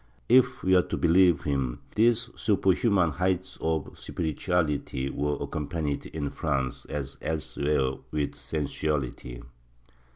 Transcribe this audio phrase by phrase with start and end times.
[0.29, 6.85] If we are to believe him, these superhuman heights of spirituality were accompanied in France,
[6.85, 9.41] as elsewhere, with sensuality.'